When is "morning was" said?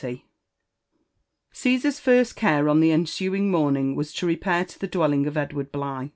3.51-4.11